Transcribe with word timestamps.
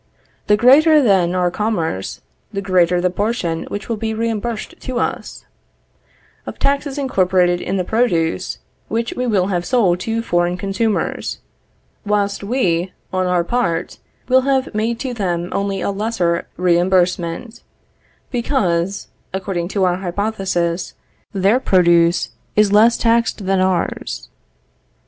The 0.47 0.57
greater 0.57 0.99
then 0.99 1.35
our 1.35 1.51
commerce, 1.51 2.21
the 2.51 2.59
greater 2.59 2.99
the 2.99 3.11
portion 3.11 3.65
which 3.65 3.87
will 3.87 3.97
be 3.97 4.15
reimbursed 4.15 4.73
to 4.81 4.97
us, 4.97 5.45
of 6.47 6.57
taxes 6.57 6.97
incorporated 6.97 7.61
in 7.61 7.77
the 7.77 7.83
produce, 7.83 8.57
which 8.87 9.13
we 9.13 9.27
will 9.27 9.49
have 9.53 9.63
sold 9.63 9.99
to 9.99 10.23
foreign 10.23 10.57
consumers; 10.57 11.37
whilst 12.03 12.43
we, 12.43 12.91
on 13.13 13.27
our 13.27 13.43
part, 13.43 13.99
will 14.27 14.41
have 14.41 14.73
made 14.73 14.99
to 15.01 15.13
them 15.13 15.49
only 15.51 15.81
a 15.81 15.91
lesser 15.91 16.47
reimbursement, 16.57 17.61
because 18.31 19.09
(according 19.35 19.67
to 19.67 19.83
our 19.83 19.97
hypothesis) 19.97 20.95
their 21.31 21.59
produce 21.59 22.31
is 22.55 22.73
less 22.73 22.97
taxed 22.97 23.45
than 23.45 23.59
ours. 23.61 24.29